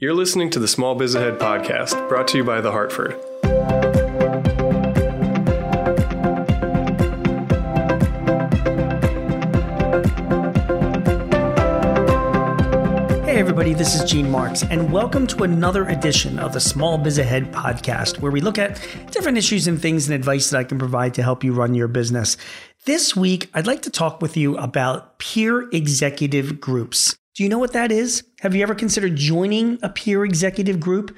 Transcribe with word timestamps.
You're 0.00 0.14
listening 0.14 0.50
to 0.50 0.60
the 0.60 0.68
Small 0.68 0.94
Biz 0.94 1.16
Ahead 1.16 1.40
podcast, 1.40 2.08
brought 2.08 2.28
to 2.28 2.36
you 2.36 2.44
by 2.44 2.60
The 2.60 2.70
Hartford. 2.70 3.14
Hey, 13.24 13.40
everybody, 13.40 13.74
this 13.74 13.96
is 13.96 14.08
Gene 14.08 14.30
Marks, 14.30 14.62
and 14.62 14.92
welcome 14.92 15.26
to 15.26 15.42
another 15.42 15.88
edition 15.88 16.38
of 16.38 16.52
the 16.52 16.60
Small 16.60 16.96
Biz 16.96 17.18
Ahead 17.18 17.50
podcast, 17.52 18.20
where 18.20 18.30
we 18.30 18.40
look 18.40 18.56
at 18.56 18.80
different 19.10 19.36
issues 19.36 19.66
and 19.66 19.82
things 19.82 20.06
and 20.06 20.14
advice 20.14 20.50
that 20.50 20.58
I 20.58 20.62
can 20.62 20.78
provide 20.78 21.14
to 21.14 21.24
help 21.24 21.42
you 21.42 21.52
run 21.52 21.74
your 21.74 21.88
business. 21.88 22.36
This 22.84 23.16
week, 23.16 23.50
I'd 23.52 23.66
like 23.66 23.82
to 23.82 23.90
talk 23.90 24.22
with 24.22 24.36
you 24.36 24.56
about 24.58 25.18
peer 25.18 25.68
executive 25.72 26.60
groups. 26.60 27.16
Do 27.38 27.44
you 27.44 27.50
know 27.50 27.58
what 27.58 27.72
that 27.74 27.92
is? 27.92 28.24
Have 28.40 28.56
you 28.56 28.64
ever 28.64 28.74
considered 28.74 29.14
joining 29.14 29.78
a 29.80 29.88
peer 29.88 30.24
executive 30.24 30.80
group? 30.80 31.16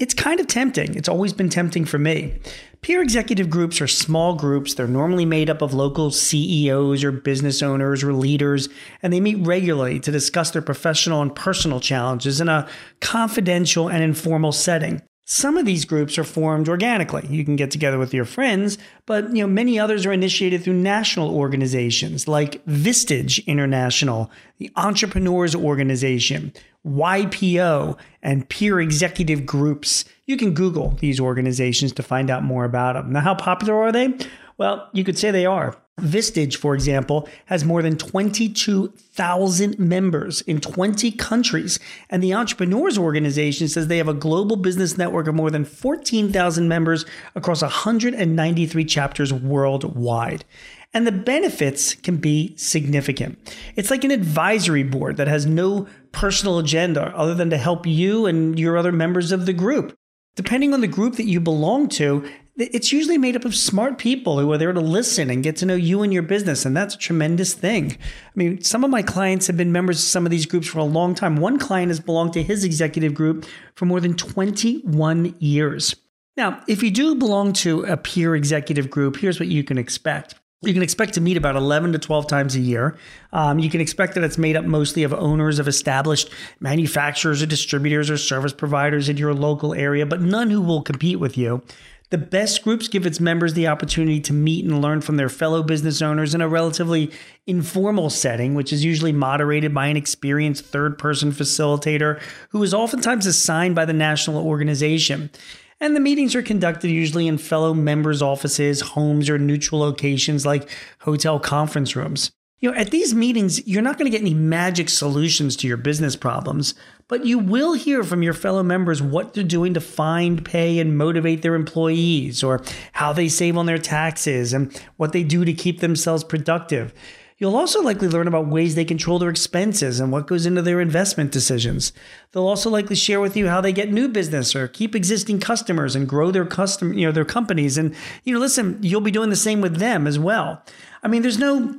It's 0.00 0.12
kind 0.12 0.40
of 0.40 0.48
tempting. 0.48 0.96
It's 0.96 1.08
always 1.08 1.32
been 1.32 1.48
tempting 1.48 1.84
for 1.84 1.96
me. 1.96 2.40
Peer 2.82 3.00
executive 3.00 3.48
groups 3.48 3.80
are 3.80 3.86
small 3.86 4.34
groups. 4.34 4.74
They're 4.74 4.88
normally 4.88 5.24
made 5.24 5.48
up 5.48 5.62
of 5.62 5.72
local 5.72 6.10
CEOs 6.10 7.04
or 7.04 7.12
business 7.12 7.62
owners 7.62 8.02
or 8.02 8.12
leaders, 8.12 8.68
and 9.00 9.12
they 9.12 9.20
meet 9.20 9.46
regularly 9.46 10.00
to 10.00 10.10
discuss 10.10 10.50
their 10.50 10.60
professional 10.60 11.22
and 11.22 11.32
personal 11.32 11.78
challenges 11.78 12.40
in 12.40 12.48
a 12.48 12.68
confidential 13.00 13.88
and 13.88 14.02
informal 14.02 14.50
setting. 14.50 15.00
Some 15.32 15.56
of 15.56 15.64
these 15.64 15.84
groups 15.84 16.18
are 16.18 16.24
formed 16.24 16.68
organically. 16.68 17.24
You 17.30 17.44
can 17.44 17.54
get 17.54 17.70
together 17.70 18.00
with 18.00 18.12
your 18.12 18.24
friends, 18.24 18.78
but 19.06 19.28
you 19.28 19.40
know 19.40 19.46
many 19.46 19.78
others 19.78 20.04
are 20.04 20.12
initiated 20.12 20.64
through 20.64 20.74
national 20.74 21.32
organizations 21.32 22.26
like 22.26 22.64
Vistage 22.66 23.46
International, 23.46 24.28
the 24.58 24.72
Entrepreneurs 24.74 25.54
Organization, 25.54 26.52
YPO, 26.84 27.96
and 28.24 28.48
peer 28.48 28.80
executive 28.80 29.46
groups. 29.46 30.04
You 30.26 30.36
can 30.36 30.52
Google 30.52 30.96
these 30.98 31.20
organizations 31.20 31.92
to 31.92 32.02
find 32.02 32.28
out 32.28 32.42
more 32.42 32.64
about 32.64 32.94
them. 32.94 33.12
Now, 33.12 33.20
how 33.20 33.36
popular 33.36 33.76
are 33.76 33.92
they? 33.92 34.12
Well, 34.60 34.90
you 34.92 35.04
could 35.04 35.16
say 35.16 35.30
they 35.30 35.46
are. 35.46 35.74
Vistage, 36.02 36.56
for 36.56 36.74
example, 36.74 37.26
has 37.46 37.64
more 37.64 37.80
than 37.80 37.96
22,000 37.96 39.78
members 39.78 40.42
in 40.42 40.60
20 40.60 41.12
countries. 41.12 41.78
And 42.10 42.22
the 42.22 42.34
Entrepreneurs 42.34 42.98
Organization 42.98 43.68
says 43.68 43.86
they 43.86 43.96
have 43.96 44.06
a 44.06 44.12
global 44.12 44.56
business 44.56 44.98
network 44.98 45.28
of 45.28 45.34
more 45.34 45.50
than 45.50 45.64
14,000 45.64 46.68
members 46.68 47.06
across 47.34 47.62
193 47.62 48.84
chapters 48.84 49.32
worldwide. 49.32 50.44
And 50.92 51.06
the 51.06 51.12
benefits 51.12 51.94
can 51.94 52.18
be 52.18 52.54
significant. 52.58 53.38
It's 53.76 53.90
like 53.90 54.04
an 54.04 54.10
advisory 54.10 54.82
board 54.82 55.16
that 55.16 55.28
has 55.28 55.46
no 55.46 55.86
personal 56.12 56.58
agenda 56.58 57.16
other 57.16 57.32
than 57.32 57.48
to 57.48 57.56
help 57.56 57.86
you 57.86 58.26
and 58.26 58.58
your 58.58 58.76
other 58.76 58.92
members 58.92 59.32
of 59.32 59.46
the 59.46 59.54
group. 59.54 59.96
Depending 60.36 60.72
on 60.72 60.80
the 60.80 60.86
group 60.86 61.16
that 61.16 61.26
you 61.26 61.40
belong 61.40 61.88
to, 61.88 62.28
it's 62.56 62.92
usually 62.92 63.18
made 63.18 63.36
up 63.36 63.44
of 63.44 63.54
smart 63.54 63.98
people 63.98 64.38
who 64.38 64.50
are 64.52 64.58
there 64.58 64.72
to 64.72 64.80
listen 64.80 65.30
and 65.30 65.42
get 65.42 65.56
to 65.56 65.66
know 65.66 65.74
you 65.74 66.02
and 66.02 66.12
your 66.12 66.22
business. 66.22 66.64
And 66.66 66.76
that's 66.76 66.94
a 66.94 66.98
tremendous 66.98 67.54
thing. 67.54 67.92
I 67.92 68.32
mean, 68.34 68.62
some 68.62 68.84
of 68.84 68.90
my 68.90 69.02
clients 69.02 69.46
have 69.46 69.56
been 69.56 69.72
members 69.72 69.98
of 69.98 70.04
some 70.04 70.26
of 70.26 70.30
these 70.30 70.46
groups 70.46 70.66
for 70.66 70.78
a 70.78 70.84
long 70.84 71.14
time. 71.14 71.36
One 71.36 71.58
client 71.58 71.90
has 71.90 72.00
belonged 72.00 72.32
to 72.34 72.42
his 72.42 72.64
executive 72.64 73.14
group 73.14 73.46
for 73.74 73.86
more 73.86 74.00
than 74.00 74.14
21 74.14 75.36
years. 75.38 75.94
Now, 76.36 76.62
if 76.68 76.82
you 76.82 76.90
do 76.90 77.14
belong 77.14 77.52
to 77.54 77.84
a 77.84 77.96
peer 77.96 78.34
executive 78.34 78.90
group, 78.90 79.16
here's 79.16 79.38
what 79.40 79.48
you 79.48 79.64
can 79.64 79.78
expect. 79.78 80.34
You 80.62 80.74
can 80.74 80.82
expect 80.82 81.14
to 81.14 81.22
meet 81.22 81.38
about 81.38 81.56
11 81.56 81.92
to 81.92 81.98
12 81.98 82.26
times 82.26 82.54
a 82.54 82.60
year. 82.60 82.98
Um, 83.32 83.58
you 83.58 83.70
can 83.70 83.80
expect 83.80 84.14
that 84.14 84.24
it's 84.24 84.36
made 84.36 84.56
up 84.56 84.64
mostly 84.66 85.04
of 85.04 85.14
owners 85.14 85.58
of 85.58 85.66
established 85.66 86.30
manufacturers 86.60 87.42
or 87.42 87.46
distributors 87.46 88.10
or 88.10 88.18
service 88.18 88.52
providers 88.52 89.08
in 89.08 89.16
your 89.16 89.32
local 89.32 89.72
area, 89.72 90.04
but 90.04 90.20
none 90.20 90.50
who 90.50 90.60
will 90.60 90.82
compete 90.82 91.18
with 91.18 91.38
you. 91.38 91.62
The 92.10 92.18
best 92.18 92.64
groups 92.64 92.88
give 92.88 93.06
its 93.06 93.20
members 93.20 93.54
the 93.54 93.68
opportunity 93.68 94.18
to 94.22 94.32
meet 94.32 94.64
and 94.64 94.82
learn 94.82 95.00
from 95.00 95.16
their 95.16 95.28
fellow 95.28 95.62
business 95.62 96.02
owners 96.02 96.34
in 96.34 96.40
a 96.40 96.48
relatively 96.48 97.12
informal 97.46 98.10
setting, 98.10 98.56
which 98.56 98.72
is 98.72 98.84
usually 98.84 99.12
moderated 99.12 99.72
by 99.72 99.86
an 99.86 99.96
experienced 99.96 100.64
third 100.64 100.98
person 100.98 101.30
facilitator 101.30 102.20
who 102.48 102.60
is 102.64 102.74
oftentimes 102.74 103.26
assigned 103.26 103.76
by 103.76 103.84
the 103.84 103.92
national 103.92 104.44
organization. 104.44 105.30
And 105.78 105.94
the 105.94 106.00
meetings 106.00 106.34
are 106.34 106.42
conducted 106.42 106.90
usually 106.90 107.28
in 107.28 107.38
fellow 107.38 107.72
members' 107.74 108.22
offices, 108.22 108.80
homes, 108.80 109.30
or 109.30 109.38
neutral 109.38 109.80
locations 109.80 110.44
like 110.44 110.68
hotel 110.98 111.38
conference 111.38 111.94
rooms. 111.94 112.32
You 112.60 112.70
know, 112.70 112.76
at 112.76 112.90
these 112.90 113.14
meetings, 113.14 113.66
you're 113.66 113.80
not 113.80 113.96
going 113.96 114.04
to 114.04 114.16
get 114.16 114.20
any 114.20 114.34
magic 114.34 114.90
solutions 114.90 115.56
to 115.56 115.66
your 115.66 115.78
business 115.78 116.14
problems, 116.14 116.74
but 117.08 117.24
you 117.24 117.38
will 117.38 117.72
hear 117.72 118.04
from 118.04 118.22
your 118.22 118.34
fellow 118.34 118.62
members 118.62 119.00
what 119.00 119.32
they're 119.32 119.42
doing 119.42 119.72
to 119.72 119.80
find, 119.80 120.44
pay, 120.44 120.78
and 120.78 120.98
motivate 120.98 121.40
their 121.40 121.54
employees, 121.54 122.44
or 122.44 122.62
how 122.92 123.14
they 123.14 123.30
save 123.30 123.56
on 123.56 123.64
their 123.64 123.78
taxes, 123.78 124.52
and 124.52 124.78
what 124.98 125.12
they 125.12 125.22
do 125.22 125.46
to 125.46 125.54
keep 125.54 125.80
themselves 125.80 126.22
productive. 126.22 126.92
You'll 127.38 127.56
also 127.56 127.80
likely 127.80 128.08
learn 128.08 128.28
about 128.28 128.48
ways 128.48 128.74
they 128.74 128.84
control 128.84 129.18
their 129.18 129.30
expenses 129.30 129.98
and 129.98 130.12
what 130.12 130.26
goes 130.26 130.44
into 130.44 130.60
their 130.60 130.82
investment 130.82 131.32
decisions. 131.32 131.94
They'll 132.32 132.46
also 132.46 132.68
likely 132.68 132.96
share 132.96 133.18
with 133.18 133.38
you 133.38 133.48
how 133.48 133.62
they 133.62 133.72
get 133.72 133.90
new 133.90 134.08
business 134.08 134.54
or 134.54 134.68
keep 134.68 134.94
existing 134.94 135.40
customers 135.40 135.96
and 135.96 136.06
grow 136.06 136.30
their 136.30 136.44
custom, 136.44 136.92
you 136.92 137.06
know, 137.06 137.12
their 137.12 137.24
companies. 137.24 137.78
And 137.78 137.94
you 138.24 138.34
know, 138.34 138.40
listen, 138.40 138.78
you'll 138.82 139.00
be 139.00 139.10
doing 139.10 139.30
the 139.30 139.36
same 139.36 139.62
with 139.62 139.78
them 139.78 140.06
as 140.06 140.18
well. 140.18 140.62
I 141.02 141.08
mean, 141.08 141.22
there's 141.22 141.38
no 141.38 141.78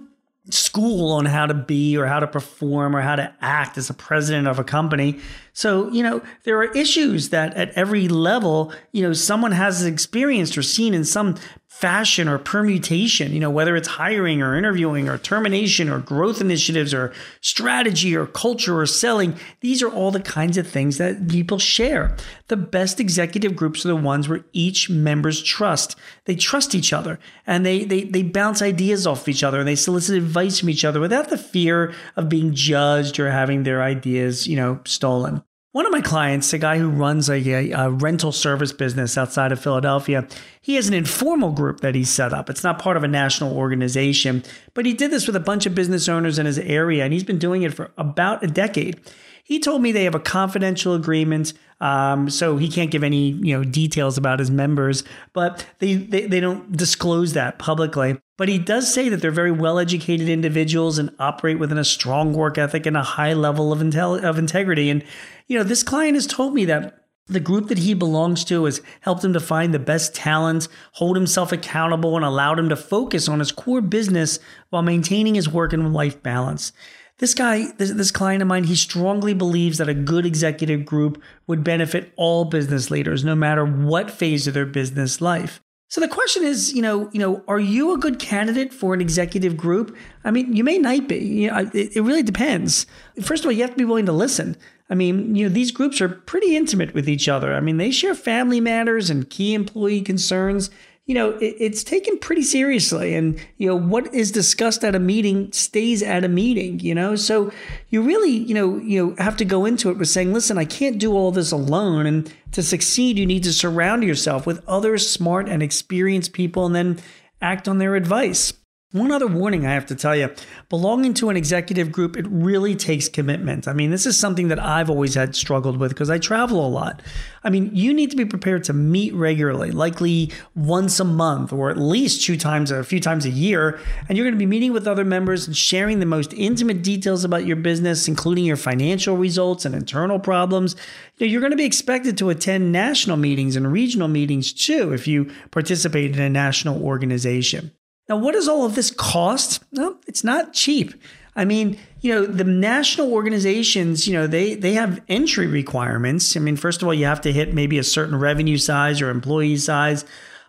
school 0.54 1.12
on 1.12 1.26
how 1.26 1.46
to 1.46 1.54
be 1.54 1.98
or 1.98 2.06
how 2.06 2.20
to 2.20 2.28
perform 2.28 2.96
or 2.96 3.02
how 3.02 3.16
to 3.16 3.34
act 3.42 3.78
as 3.78 3.90
a 3.90 3.94
president 3.94 4.48
of 4.48 4.60
a 4.60 4.64
company. 4.64 5.20
So, 5.54 5.92
you 5.92 6.04
know, 6.04 6.22
there 6.44 6.58
are 6.58 6.72
issues 6.72 7.30
that 7.30 7.54
at 7.56 7.72
every 7.72 8.08
level, 8.08 8.74
you 8.92 9.04
know, 9.04 9.14
someone 9.14 9.52
has 9.52 9.86
experienced 9.86 10.58
or 10.58 10.64
seen 10.64 10.94
in 10.94 11.04
some 11.04 11.36
fashion 11.72 12.28
or 12.28 12.38
permutation, 12.38 13.32
you 13.32 13.40
know, 13.40 13.50
whether 13.50 13.78
it's 13.78 13.88
hiring 13.88 14.42
or 14.42 14.56
interviewing 14.58 15.08
or 15.08 15.18
termination 15.18 15.90
or 15.90 16.00
growth 16.00 16.42
initiatives 16.42 16.94
or 16.94 17.14
strategy 17.40 18.14
or 18.14 18.28
culture 18.28 18.80
or 18.80 18.86
selling. 18.86 19.36
These 19.62 19.82
are 19.82 19.90
all 19.90 20.12
the 20.12 20.20
kinds 20.20 20.58
of 20.58 20.68
things 20.68 20.98
that 20.98 21.30
people 21.30 21.58
share. 21.58 22.16
The 22.50 22.58
best 22.58 23.00
executive 23.00 23.56
groups 23.56 23.86
are 23.86 23.88
the 23.88 23.96
ones 23.96 24.28
where 24.28 24.44
each 24.52 24.90
members 24.90 25.42
trust. 25.42 25.96
They 26.26 26.36
trust 26.36 26.76
each 26.76 26.92
other 26.92 27.18
and 27.48 27.66
they 27.66 27.86
they 27.86 28.04
they 28.04 28.24
bounce 28.24 28.62
ideas 28.62 29.08
off 29.08 29.30
each 29.30 29.42
other 29.42 29.60
and 29.60 29.68
they 29.68 29.78
solicit 29.78 30.18
advice 30.18 30.60
from 30.60 30.70
each 30.70 30.84
other 30.84 31.00
without 31.00 31.30
the 31.30 31.38
fear 31.38 31.94
of 32.18 32.28
being 32.28 32.54
judged 32.54 33.18
or 33.18 33.32
having 33.32 33.64
their 33.64 33.82
ideas, 33.82 34.46
you 34.46 34.58
know, 34.58 34.82
stolen. 34.84 35.42
One 35.74 35.86
of 35.86 35.94
my 35.94 36.02
clients, 36.02 36.52
a 36.52 36.58
guy 36.58 36.80
who 36.80 36.90
runs 36.90 37.30
a, 37.30 37.72
a, 37.72 37.90
rental 37.90 38.34
service 38.34 38.74
business 38.74 39.18
outside 39.18 39.54
of 39.54 39.62
Philadelphia, 39.62 40.28
he 40.62 40.76
has 40.76 40.90
an 40.90 40.94
informal 40.94 41.52
group 41.52 41.80
that 41.80 41.96
he's 41.96 42.10
set 42.10 42.34
up. 42.34 42.50
It's 42.50 42.64
not 42.64 42.78
part 42.78 42.98
of 42.98 43.06
a 43.06 43.08
national 43.08 43.56
organization, 43.56 44.44
but 44.74 44.86
he 44.86 44.92
did 44.92 45.12
this 45.12 45.28
with 45.28 45.36
a 45.38 45.40
bunch 45.40 45.66
of 45.66 45.74
business 45.74 46.10
owners 46.10 46.38
in 46.38 46.46
his 46.46 46.60
area, 46.60 47.06
and 47.06 47.14
he's 47.14 47.24
been 47.24 47.40
doing 47.40 47.62
it 47.62 47.74
for 47.74 47.92
about 47.98 48.44
a 48.44 48.48
decade. 48.48 49.00
He 49.44 49.60
told 49.60 49.82
me 49.82 49.92
they 49.92 50.04
have 50.04 50.16
a 50.16 50.20
confidential 50.20 50.94
agreement, 50.94 51.54
um, 51.80 52.30
so 52.30 52.58
he 52.58 52.70
can't 52.70 52.92
give 52.92 53.04
any 53.04 53.32
you 53.32 53.58
know 53.58 53.64
details 53.64 54.18
about 54.18 54.40
his 54.40 54.52
members, 54.52 55.04
but 55.34 55.66
they, 55.80 55.96
they 55.96 56.28
they 56.28 56.40
don't 56.40 56.76
disclose 56.76 57.34
that 57.34 57.60
publicly. 57.60 58.18
But 58.38 58.50
he 58.50 58.58
does 58.58 58.92
say 58.92 59.10
that 59.10 59.22
they're 59.22 59.32
very 59.32 59.52
well 59.52 59.80
educated 59.80 60.30
individuals 60.30 60.98
and 60.98 61.14
operate 61.20 61.60
within 61.60 61.78
a 61.78 61.84
strong 61.84 62.34
work 62.34 62.58
ethic 62.58 62.86
and 62.86 62.98
a 62.98 63.04
high 63.04 63.34
level 63.34 63.72
of 63.72 63.80
intel- 63.80 64.24
of 64.24 64.38
integrity. 64.38 64.90
And 64.90 65.04
you 65.48 65.58
know, 65.58 65.64
this 65.64 65.84
client 65.84 66.16
has 66.16 66.28
told 66.28 66.54
me 66.54 66.66
that 66.66 67.02
the 67.28 67.40
group 67.40 67.68
that 67.68 67.78
he 67.78 67.94
belongs 67.94 68.44
to 68.46 68.66
has 68.66 68.82
helped 69.02 69.24
him 69.24 69.34
to 69.34 69.40
find 69.40 69.74
the 69.74 69.80
best 69.80 70.14
talent, 70.14 70.68
hold 70.94 71.16
himself 71.16 71.52
accountable, 71.52 72.16
and 72.16 72.26
allowed 72.26 72.60
him 72.60 72.70
to 72.70 72.76
focus 72.76 73.30
on 73.30 73.40
his 73.40 73.52
core 73.52 73.82
business 73.82 74.40
while 74.70 74.82
maintaining 74.82 75.36
his 75.36 75.50
work 75.50 75.74
and 75.74 75.94
life 75.94 76.22
balance. 76.22 76.74
This 77.22 77.36
guy, 77.36 77.72
this, 77.78 77.92
this 77.92 78.10
client 78.10 78.42
of 78.42 78.48
mine, 78.48 78.64
he 78.64 78.76
strongly 78.76 79.36
believes 79.36 79.78
that 79.78 79.88
a 79.88 79.94
good 79.94 80.26
executive 80.26 80.86
group 80.86 81.22
would 81.46 81.64
benefit 81.64 82.12
all 82.16 82.46
business 82.46 82.90
leaders, 82.90 83.24
no 83.24 83.36
matter 83.36 83.64
what 83.64 84.10
phase 84.10 84.48
of 84.48 84.56
their 84.56 84.66
business 84.66 85.22
life. 85.22 85.62
So 85.88 86.02
the 86.02 86.08
question 86.08 86.44
is, 86.44 86.74
you 86.74 86.82
know, 86.82 87.12
you 87.14 87.20
know, 87.20 87.44
are 87.48 87.60
you 87.60 87.94
a 87.94 88.00
good 88.00 88.18
candidate 88.18 88.74
for 88.74 88.96
an 88.96 89.02
executive 89.02 89.56
group? 89.56 89.96
I 90.24 90.32
mean, 90.32 90.56
you 90.56 90.64
may 90.64 90.80
not 90.80 91.08
be. 91.08 91.18
You 91.18 91.52
know, 91.52 91.70
it, 91.74 91.96
it 91.96 92.02
really 92.02 92.24
depends. 92.24 92.88
First 93.22 93.44
of 93.44 93.50
all, 93.50 93.52
you 93.52 93.62
have 93.62 93.72
to 93.72 93.78
be 93.78 93.86
willing 93.86 94.08
to 94.08 94.12
listen. 94.12 94.58
I 94.90 94.96
mean, 94.96 95.36
you 95.36 95.48
know, 95.48 95.54
these 95.54 95.72
groups 95.72 96.02
are 96.02 96.10
pretty 96.10 96.56
intimate 96.56 96.96
with 96.96 97.08
each 97.08 97.30
other. 97.30 97.54
I 97.54 97.60
mean, 97.60 97.78
they 97.78 97.92
share 97.92 98.16
family 98.16 98.60
matters 98.60 99.12
and 99.12 99.30
key 99.30 99.54
employee 99.54 100.02
concerns 100.02 100.72
you 101.12 101.16
know, 101.16 101.32
it, 101.42 101.58
it's 101.60 101.84
taken 101.84 102.18
pretty 102.20 102.42
seriously. 102.42 103.14
And, 103.16 103.38
you 103.58 103.68
know, 103.68 103.76
what 103.76 104.14
is 104.16 104.32
discussed 104.32 104.86
at 104.86 104.96
a 104.96 105.00
meeting 105.00 105.52
stays 105.52 106.02
at 106.02 106.24
a 106.24 106.30
meeting, 106.30 106.80
you 106.80 106.96
know? 106.96 107.18
So 107.18 107.52
you 107.90 108.02
really, 108.02 108.32
you 108.32 108.54
know, 108.54 108.78
you 108.78 109.06
know, 109.06 109.16
have 109.22 109.36
to 109.36 109.44
go 109.44 109.66
into 109.66 109.90
it 109.90 109.98
with 109.98 110.08
saying, 110.08 110.32
listen, 110.32 110.58
I 110.58 110.64
can't 110.64 111.00
do 111.00 111.12
all 111.12 111.34
this 111.34 111.52
alone. 111.52 112.06
And 112.06 112.34
to 112.54 112.64
succeed, 112.64 113.20
you 113.20 113.26
need 113.26 113.44
to 113.44 113.52
surround 113.52 114.06
yourself 114.06 114.48
with 114.48 114.64
other 114.70 114.98
smart 114.98 115.50
and 115.50 115.62
experienced 115.62 116.32
people 116.32 116.66
and 116.66 116.74
then 116.74 117.00
act 117.42 117.68
on 117.68 117.78
their 117.78 117.96
advice. 117.96 118.54
One 118.94 119.10
other 119.14 119.28
warning 119.28 119.66
I 119.66 119.74
have 119.74 119.86
to 119.86 119.96
tell 119.96 120.18
you 120.18 120.36
belonging 120.68 121.14
to 121.14 121.30
an 121.30 121.38
executive 121.38 121.94
group, 121.94 122.18
it 122.18 122.26
really 122.28 122.76
takes 122.76 123.08
commitment. 123.08 123.66
I 123.66 123.72
mean, 123.72 123.90
this 123.90 124.06
is 124.06 124.20
something 124.20 124.50
that 124.50 124.60
I've 124.60 124.90
always 124.90 125.16
had 125.16 125.34
struggled 125.34 125.78
with 125.78 125.92
because 125.92 126.10
I 126.10 126.18
travel 126.18 126.66
a 126.66 126.68
lot. 126.68 127.02
I 127.42 127.50
mean, 127.50 127.74
you 127.74 127.94
need 127.94 128.12
to 128.12 128.18
be 128.18 128.26
prepared 128.26 128.66
to 128.66 128.74
meet 128.74 129.14
regularly, 129.14 129.72
likely 129.72 130.34
once 130.56 131.00
a 131.00 131.06
month 131.06 131.54
or 131.54 131.70
at 131.70 131.78
least 131.78 132.26
two 132.26 132.36
times, 132.36 132.70
or 132.70 132.80
a 132.80 132.84
few 132.84 133.00
times 133.00 133.26
a 133.26 133.30
year. 133.30 133.80
And 134.10 134.18
you're 134.18 134.26
going 134.26 134.36
to 134.36 134.40
be 134.40 134.46
meeting 134.46 134.74
with 134.74 134.88
other 134.88 135.06
members 135.06 135.48
and 135.48 135.56
sharing 135.56 136.02
the 136.02 136.06
most 136.06 136.34
intimate 136.34 136.82
details 136.82 137.24
about 137.24 137.46
your 137.46 137.56
business, 137.56 138.10
including 138.10 138.44
your 138.44 138.58
financial 138.58 139.16
results 139.16 139.64
and 139.64 139.74
internal 139.74 140.20
problems. 140.20 140.76
You 141.16 141.28
know, 141.28 141.32
you're 141.32 141.40
going 141.42 141.52
to 141.52 141.58
be 141.58 141.64
expected 141.64 142.18
to 142.18 142.30
attend 142.30 142.74
national 142.74 143.16
meetings 143.16 143.56
and 143.56 143.72
regional 143.72 144.10
meetings 144.10 144.52
too 144.52 144.92
if 144.92 145.08
you 145.08 145.32
participate 145.50 146.14
in 146.14 146.22
a 146.22 146.30
national 146.30 146.84
organization. 146.84 147.72
Now, 148.12 148.18
what 148.18 148.34
does 148.34 148.50
all 148.50 148.66
of 148.66 148.76
this 148.76 148.92
cost? 148.92 149.64
No, 149.72 149.96
it's 150.06 150.22
not 150.22 150.52
cheap. 150.52 150.94
I 151.34 151.46
mean, 151.46 151.80
you 152.02 152.14
know, 152.14 152.26
the 152.26 152.44
national 152.44 153.14
organizations, 153.14 154.06
you 154.06 154.12
know, 154.12 154.28
they 154.28 154.54
they 154.54 154.74
have 154.74 155.00
entry 155.08 155.48
requirements. 155.48 156.36
I 156.36 156.42
mean, 156.42 156.58
first 156.58 156.82
of 156.82 156.90
all, 156.90 156.94
you 156.94 157.06
have 157.06 157.22
to 157.22 157.32
hit 157.32 157.54
maybe 157.54 157.78
a 157.78 157.86
certain 157.86 158.20
revenue 158.20 158.58
size 158.58 159.02
or 159.02 159.12
employee 159.12 159.56
size. 159.56 160.04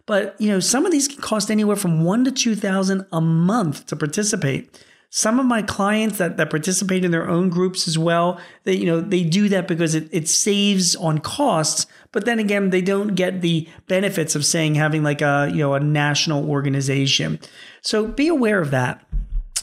But, 0.07 0.35
you 0.41 0.49
know, 0.49 0.59
some 0.59 0.85
of 0.87 0.91
these 0.91 1.07
can 1.07 1.21
cost 1.21 1.53
anywhere 1.53 1.77
from 1.77 2.03
1 2.03 2.25
to 2.25 2.33
2000 2.33 3.07
a 3.13 3.21
month 3.21 3.87
to 3.87 3.95
participate. 3.95 4.85
Some 5.15 5.39
of 5.39 5.45
my 5.45 5.61
clients 5.61 6.17
that, 6.17 6.39
that 6.39 6.49
participate 6.49 7.05
in 7.05 7.11
their 7.11 7.29
own 7.29 7.51
groups 7.51 7.87
as 7.87 7.99
well, 7.99 8.41
they, 8.65 8.73
you 8.73 8.87
know, 8.87 8.99
they 8.99 9.23
do 9.23 9.47
that 9.51 9.69
because 9.69 9.95
it, 9.95 10.09
it 10.11 10.27
saves 10.27 10.97
on 10.97 11.19
costs. 11.19 11.85
But 12.13 12.25
then 12.25 12.39
again, 12.39 12.71
they 12.71 12.81
don't 12.81 13.15
get 13.15 13.43
the 13.43 13.69
benefits 13.89 14.35
of 14.35 14.43
saying 14.43 14.77
having 14.77 15.03
like 15.03 15.21
a, 15.21 15.51
you 15.53 15.59
know, 15.59 15.75
a 15.75 15.81
national 15.81 16.49
organization. 16.49 17.41
So 17.83 18.07
be 18.07 18.29
aware 18.29 18.59
of 18.59 18.71
that 18.71 19.05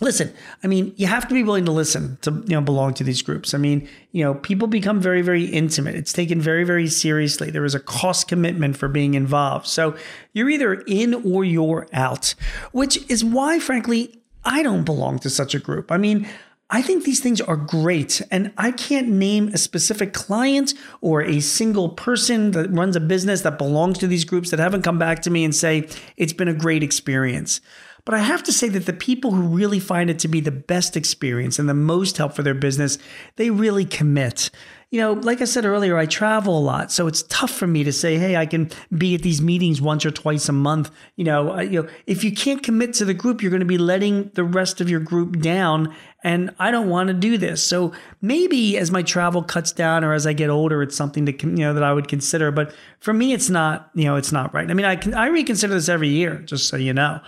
listen 0.01 0.34
i 0.63 0.68
mean 0.68 0.94
you 0.96 1.07
have 1.07 1.28
to 1.28 1.34
be 1.34 1.44
willing 1.44 1.66
to 1.66 1.72
listen 1.72 2.18
to 2.22 2.31
you 2.31 2.56
know 2.56 2.62
belong 2.62 2.94
to 2.94 3.04
these 3.04 3.22
groups 3.22 3.54
i 3.54 3.57
mean 3.57 3.86
you 4.13 4.24
know 4.24 4.34
people 4.34 4.66
become 4.66 5.01
very 5.01 5.22
very 5.22 5.44
intimate 5.44 5.94
it's 5.94 6.13
taken 6.13 6.40
very 6.40 6.63
very 6.63 6.88
seriously 6.88 7.51
there 7.51 7.66
is 7.66 7.75
a 7.75 7.81
cost 7.81 8.28
commitment 8.30 8.78
for 8.78 8.88
being 8.88 9.13
involved 9.13 9.68
so 9.68 9.94
you're 10.31 10.50
either 10.50 10.75
in 10.88 11.13
or 11.13 11.44
you're 11.44 11.86
out 11.92 12.34
which 12.72 12.98
is 13.10 13.25
why 13.25 13.60
frankly 13.60 14.19
I 14.44 14.63
don't 14.63 14.83
belong 14.83 15.19
to 15.19 15.30
such 15.30 15.53
a 15.53 15.59
group. 15.59 15.91
I 15.91 15.97
mean, 15.97 16.27
I 16.71 16.83
think 16.83 17.03
these 17.03 17.19
things 17.19 17.41
are 17.41 17.56
great, 17.56 18.21
and 18.30 18.53
I 18.56 18.71
can't 18.71 19.07
name 19.09 19.47
a 19.50 19.57
specific 19.57 20.13
client 20.13 20.75
or 21.01 21.24
a 21.24 21.39
single 21.39 21.89
person 21.89 22.51
that 22.51 22.71
runs 22.71 22.95
a 22.95 23.00
business 23.00 23.41
that 23.41 23.57
belongs 23.57 23.97
to 24.00 24.07
these 24.07 24.24
groups 24.24 24.51
that 24.51 24.59
haven't 24.59 24.83
come 24.83 25.00
back 25.00 25.24
to 25.24 25.31
me 25.31 25.44
and 25.44 25.56
say 25.56 25.89
it's 26.15 26.33
been 26.33 26.47
a 26.47 26.53
great 26.53 26.83
experience. 26.83 27.59
But 28.06 28.13
I 28.13 28.19
have 28.19 28.44
to 28.44 28.53
say 28.53 28.69
that 28.69 28.86
the 28.86 28.94
people 28.94 29.31
who 29.31 29.41
really 29.41 29.80
find 29.80 30.12
it 30.12 30.19
to 30.19 30.27
be 30.27 30.41
the 30.41 30.51
best 30.51 30.95
experience 30.95 31.57
and 31.57 31.68
the 31.68 31.74
most 31.74 32.18
help 32.18 32.33
for 32.33 32.44
their 32.44 32.53
business, 32.53 33.00
they 33.36 33.50
really 33.50 33.86
commit 33.86 34.51
you 34.91 35.00
know, 35.00 35.13
like 35.13 35.39
I 35.39 35.45
said 35.45 35.65
earlier, 35.65 35.97
I 35.97 36.07
travel 36.07 36.57
a 36.57 36.59
lot, 36.59 36.91
so 36.91 37.06
it's 37.06 37.21
tough 37.24 37.51
for 37.51 37.68
me 37.68 37.83
to 37.83 37.94
say, 37.94 38.18
"Hey, 38.18 38.36
I 38.36 38.47
can 38.47 38.71
be 38.97 39.13
at 39.13 39.21
these 39.21 39.39
meetings 39.39 39.80
once 39.80 40.03
or 40.03 40.09
twice 40.09 40.50
a 40.50 40.51
month." 40.51 40.89
You 41.15 41.25
know, 41.25 41.59
you 41.59 41.83
know, 41.83 41.89
if 42.07 42.24
you 42.24 42.31
can't 42.31 42.63
commit 42.63 42.94
to 42.95 43.06
the 43.06 43.13
group, 43.13 43.44
you're 43.44 43.51
going 43.51 43.59
to 43.59 43.68
be 43.68 43.77
letting 43.77 44.31
the 44.33 44.44
rest 44.44 44.81
of 44.81 44.89
your 44.89 45.00
group 45.00 45.41
down, 45.41 45.94
and 46.24 46.50
I 46.57 46.71
don't 46.71 46.89
want 46.89 47.09
to 47.09 47.13
do 47.13 47.38
this. 47.38 47.63
So 47.63 47.91
maybe 48.21 48.80
as 48.80 48.89
my 48.89 49.03
travel 49.03 49.44
cuts 49.44 49.71
down 49.71 50.03
or 50.03 50.13
as 50.13 50.25
I 50.25 50.33
get 50.33 50.50
older, 50.50 50.81
it's 50.81 50.95
something 50.95 51.27
to 51.27 51.33
you 51.33 51.57
know 51.57 51.75
that 51.75 51.83
I 51.83 51.94
would 51.94 52.07
consider. 52.07 52.50
But 52.50 52.74
for 53.00 53.13
me, 53.13 53.33
it's 53.33 53.50
not. 53.50 53.91
You 53.94 54.06
know, 54.06 54.15
it's 54.15 54.31
not 54.31 54.51
right. 54.56 54.69
I 54.69 54.74
mean, 54.74 54.88
I 54.88 54.95
can 54.95 55.13
I 55.13 55.27
reconsider 55.27 55.75
this 55.75 55.88
every 55.88 56.09
year, 56.09 56.39
just 56.39 56.68
so 56.68 56.77
you 56.77 56.94
know. 56.94 57.21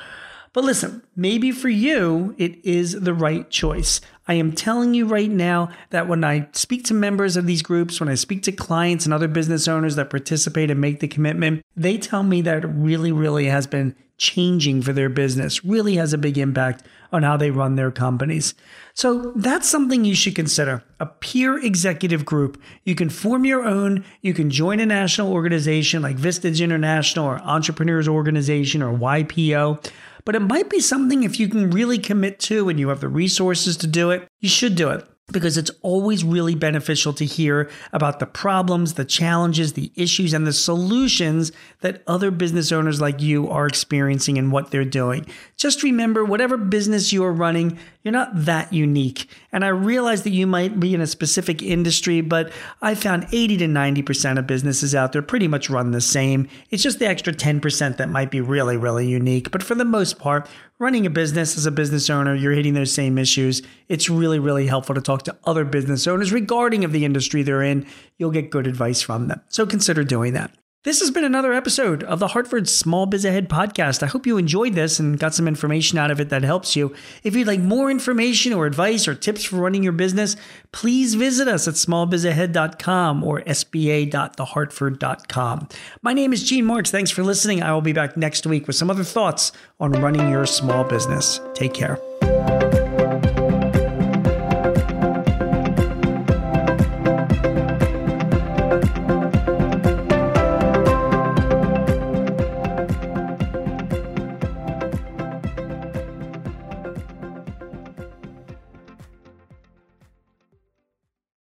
But 0.53 0.65
listen, 0.65 1.01
maybe 1.15 1.51
for 1.51 1.69
you, 1.69 2.35
it 2.37 2.63
is 2.65 2.99
the 2.99 3.13
right 3.13 3.49
choice. 3.49 4.01
I 4.27 4.33
am 4.33 4.51
telling 4.51 4.93
you 4.93 5.05
right 5.05 5.29
now 5.29 5.69
that 5.91 6.07
when 6.07 6.23
I 6.23 6.49
speak 6.51 6.83
to 6.85 6.93
members 6.93 7.37
of 7.37 7.45
these 7.45 7.61
groups, 7.61 7.99
when 7.99 8.09
I 8.09 8.15
speak 8.15 8.43
to 8.43 8.51
clients 8.51 9.05
and 9.05 9.13
other 9.13 9.29
business 9.29 9.67
owners 9.67 9.95
that 9.95 10.09
participate 10.09 10.69
and 10.69 10.81
make 10.81 10.99
the 10.99 11.07
commitment, 11.07 11.63
they 11.75 11.97
tell 11.97 12.23
me 12.23 12.41
that 12.41 12.63
it 12.63 12.67
really, 12.67 13.13
really 13.13 13.45
has 13.45 13.65
been 13.65 13.95
changing 14.17 14.83
for 14.83 14.93
their 14.93 15.09
business, 15.09 15.65
really 15.65 15.95
has 15.95 16.13
a 16.13 16.17
big 16.17 16.37
impact 16.37 16.85
on 17.11 17.23
how 17.23 17.35
they 17.35 17.49
run 17.49 17.75
their 17.75 17.89
companies. 17.89 18.53
So 18.93 19.31
that's 19.35 19.67
something 19.67 20.05
you 20.05 20.13
should 20.13 20.35
consider 20.35 20.83
a 20.99 21.07
peer 21.07 21.57
executive 21.57 22.23
group. 22.23 22.61
You 22.83 22.93
can 22.93 23.09
form 23.09 23.45
your 23.45 23.65
own, 23.65 24.05
you 24.21 24.33
can 24.33 24.51
join 24.51 24.79
a 24.79 24.85
national 24.85 25.33
organization 25.33 26.03
like 26.03 26.17
Vistage 26.17 26.63
International 26.63 27.25
or 27.25 27.39
Entrepreneurs 27.39 28.07
Organization 28.07 28.83
or 28.83 28.93
YPO 28.93 29.83
but 30.25 30.35
it 30.35 30.41
might 30.41 30.69
be 30.69 30.79
something 30.79 31.23
if 31.23 31.39
you 31.39 31.47
can 31.47 31.71
really 31.71 31.97
commit 31.97 32.39
to 32.41 32.69
and 32.69 32.79
you 32.79 32.89
have 32.89 33.01
the 33.01 33.07
resources 33.07 33.77
to 33.77 33.87
do 33.87 34.11
it, 34.11 34.27
you 34.39 34.49
should 34.49 34.75
do 34.75 34.89
it 34.89 35.07
because 35.31 35.57
it's 35.57 35.71
always 35.81 36.23
really 36.23 36.55
beneficial 36.55 37.13
to 37.13 37.25
hear 37.25 37.69
about 37.93 38.19
the 38.19 38.25
problems, 38.25 38.93
the 38.95 39.05
challenges, 39.05 39.73
the 39.73 39.91
issues, 39.95 40.33
and 40.33 40.45
the 40.45 40.53
solutions 40.53 41.51
that 41.81 42.03
other 42.07 42.31
business 42.31 42.71
owners 42.71 43.01
like 43.01 43.21
you 43.21 43.49
are 43.49 43.65
experiencing 43.65 44.37
and 44.37 44.51
what 44.51 44.71
they're 44.71 44.85
doing. 44.85 45.25
Just 45.57 45.83
remember, 45.83 46.25
whatever 46.25 46.57
business 46.57 47.13
you 47.13 47.23
are 47.23 47.33
running, 47.33 47.77
you're 48.03 48.11
not 48.11 48.31
that 48.45 48.71
unique. 48.73 49.29
And 49.51 49.65
I 49.65 49.69
realize 49.69 50.23
that 50.23 50.31
you 50.31 50.47
might 50.47 50.79
be 50.79 50.93
in 50.93 51.01
a 51.01 51.07
specific 51.07 51.61
industry, 51.61 52.21
but 52.21 52.51
I 52.81 52.95
found 52.95 53.27
80 53.31 53.57
to 53.57 53.65
90% 53.65 54.39
of 54.39 54.47
businesses 54.47 54.95
out 54.95 55.11
there 55.11 55.21
pretty 55.21 55.47
much 55.47 55.69
run 55.69 55.91
the 55.91 56.01
same. 56.01 56.47
It's 56.69 56.83
just 56.83 56.99
the 56.99 57.07
extra 57.07 57.33
10% 57.33 57.97
that 57.97 58.09
might 58.09 58.31
be 58.31 58.41
really, 58.41 58.77
really 58.77 59.07
unique. 59.07 59.51
But 59.51 59.63
for 59.63 59.75
the 59.75 59.85
most 59.85 60.19
part, 60.19 60.47
running 60.79 61.05
a 61.05 61.09
business 61.09 61.57
as 61.57 61.65
a 61.65 61.71
business 61.71 62.09
owner, 62.09 62.33
you're 62.33 62.53
hitting 62.53 62.73
those 62.73 62.93
same 62.93 63.17
issues. 63.17 63.61
It's 63.89 64.09
really, 64.09 64.39
really 64.39 64.67
helpful 64.67 64.95
to 64.95 65.01
talk 65.01 65.23
to 65.23 65.37
other 65.43 65.65
business 65.65 66.07
owners 66.07 66.31
regarding 66.31 66.85
of 66.85 66.91
the 66.91 67.05
industry 67.05 67.43
they're 67.43 67.61
in. 67.61 67.85
You'll 68.17 68.31
get 68.31 68.51
good 68.51 68.67
advice 68.67 69.01
from 69.01 69.27
them. 69.27 69.41
So 69.49 69.65
consider 69.65 70.03
doing 70.03 70.33
that. 70.33 70.51
This 70.83 70.99
has 70.99 71.11
been 71.11 71.23
another 71.23 71.53
episode 71.53 72.03
of 72.03 72.17
the 72.17 72.29
Hartford 72.29 72.67
Small 72.67 73.05
Biz 73.05 73.23
Ahead 73.23 73.49
podcast. 73.49 74.01
I 74.01 74.07
hope 74.07 74.25
you 74.25 74.39
enjoyed 74.39 74.73
this 74.73 74.99
and 74.99 75.19
got 75.19 75.35
some 75.35 75.47
information 75.47 75.99
out 75.99 76.09
of 76.09 76.19
it 76.19 76.29
that 76.29 76.41
helps 76.41 76.75
you. 76.75 76.91
If 77.23 77.35
you'd 77.35 77.45
like 77.45 77.59
more 77.59 77.91
information 77.91 78.51
or 78.51 78.65
advice 78.65 79.07
or 79.07 79.13
tips 79.13 79.43
for 79.43 79.57
running 79.57 79.83
your 79.83 79.93
business, 79.93 80.35
please 80.71 81.13
visit 81.13 81.47
us 81.47 81.67
at 81.67 81.75
smallbizahead.com 81.75 83.23
or 83.23 83.41
sba.thehartford.com. 83.41 85.69
My 86.01 86.13
name 86.13 86.33
is 86.33 86.41
Gene 86.41 86.65
Marks. 86.65 86.89
Thanks 86.89 87.11
for 87.11 87.21
listening. 87.21 87.61
I 87.61 87.73
will 87.73 87.81
be 87.81 87.93
back 87.93 88.17
next 88.17 88.47
week 88.47 88.65
with 88.65 88.75
some 88.75 88.89
other 88.89 89.03
thoughts 89.03 89.51
on 89.79 89.91
running 89.91 90.31
your 90.31 90.47
small 90.47 90.83
business. 90.83 91.39
Take 91.53 91.75
care. 91.75 91.99